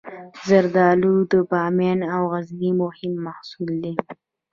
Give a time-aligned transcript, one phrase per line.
[0.47, 3.93] زردالو د بامیان او غزني مهم محصول دی.